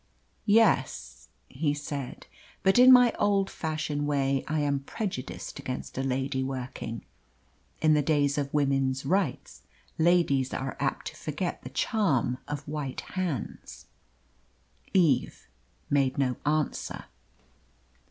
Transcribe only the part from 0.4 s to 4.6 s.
"Yes," he said. "But in my old fashioned way